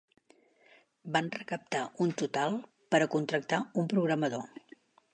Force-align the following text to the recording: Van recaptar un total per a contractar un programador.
Van 1.17 1.29
recaptar 1.35 1.83
un 2.07 2.15
total 2.23 2.59
per 2.95 3.05
a 3.07 3.11
contractar 3.19 3.63
un 3.83 3.95
programador. 3.97 4.63